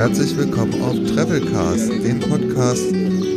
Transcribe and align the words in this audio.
Herzlich 0.00 0.34
willkommen 0.34 0.80
auf 0.80 0.96
Travelcast, 1.14 1.90
dem 1.90 2.20
Podcast 2.20 2.86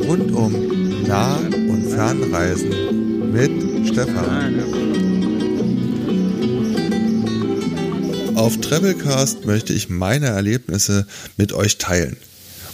rund 0.07 0.31
um 0.31 1.04
Nah- 1.05 1.36
und 1.36 1.89
Fernreisen 1.89 3.34
mit 3.34 3.52
Stefan. 3.86 4.63
Auf 8.36 8.62
Travelcast 8.62 9.44
möchte 9.44 9.73
ich 9.73 9.89
meine 9.89 10.27
Erlebnisse 10.27 11.05
mit 11.36 11.52
euch 11.52 11.80
teilen. 11.80 12.16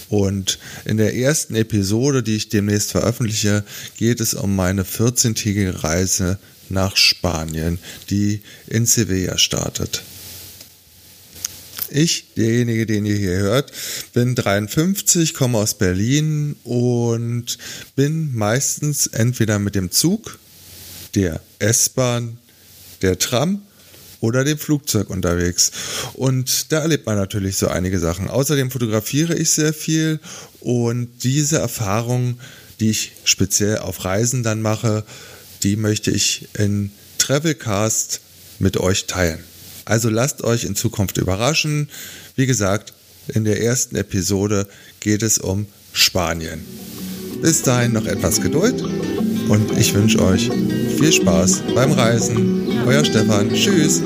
Und 0.07 0.59
in 0.85 0.97
der 0.97 1.15
ersten 1.15 1.55
Episode, 1.55 2.21
die 2.21 2.35
ich 2.35 2.49
demnächst 2.49 2.91
veröffentliche, 2.91 3.63
geht 3.97 4.21
es 4.21 4.35
um 4.35 4.55
meine 4.55 4.83
14-tägige 4.83 5.83
Reise 5.83 6.37
nach 6.69 6.95
Spanien, 6.95 7.79
die 8.11 8.43
in 8.67 8.85
Sevilla 8.85 9.39
startet. 9.39 10.03
Ich, 11.91 12.33
derjenige, 12.35 12.85
den 12.85 13.05
ihr 13.05 13.15
hier 13.15 13.37
hört, 13.37 13.71
bin 14.13 14.35
53, 14.35 15.33
komme 15.33 15.57
aus 15.57 15.73
Berlin 15.73 16.55
und 16.63 17.57
bin 17.95 18.35
meistens 18.35 19.07
entweder 19.07 19.59
mit 19.59 19.75
dem 19.75 19.91
Zug, 19.91 20.39
der 21.15 21.41
S-Bahn, 21.59 22.37
der 23.01 23.17
Tram 23.17 23.61
oder 24.19 24.43
dem 24.43 24.57
Flugzeug 24.57 25.09
unterwegs. 25.09 25.71
Und 26.13 26.71
da 26.71 26.79
erlebt 26.79 27.05
man 27.05 27.15
natürlich 27.15 27.57
so 27.57 27.67
einige 27.67 27.99
Sachen. 27.99 28.29
Außerdem 28.29 28.71
fotografiere 28.71 29.35
ich 29.35 29.51
sehr 29.51 29.73
viel 29.73 30.19
und 30.59 31.09
diese 31.23 31.57
Erfahrung, 31.57 32.39
die 32.79 32.89
ich 32.89 33.13
speziell 33.23 33.79
auf 33.79 34.05
Reisen 34.05 34.43
dann 34.43 34.61
mache, 34.61 35.03
die 35.63 35.75
möchte 35.75 36.11
ich 36.11 36.47
in 36.57 36.91
Travelcast 37.17 38.21
mit 38.59 38.77
euch 38.77 39.07
teilen. 39.07 39.43
Also 39.89 40.09
lasst 40.09 40.43
euch 40.43 40.65
in 40.65 40.75
Zukunft 40.75 41.17
überraschen. 41.17 41.89
Wie 42.35 42.45
gesagt, 42.45 42.93
in 43.27 43.43
der 43.43 43.61
ersten 43.61 43.95
Episode 43.95 44.67
geht 44.99 45.23
es 45.23 45.39
um 45.39 45.65
Spanien. 45.93 46.63
Bis 47.41 47.63
dahin 47.63 47.93
noch 47.93 48.05
etwas 48.05 48.39
Geduld 48.39 48.83
und 48.83 49.75
ich 49.79 49.93
wünsche 49.95 50.21
euch 50.21 50.51
viel 50.97 51.11
Spaß 51.11 51.63
beim 51.73 51.91
Reisen. 51.93 52.85
Euer 52.85 53.03
Stefan. 53.03 53.51
Tschüss. 53.51 54.03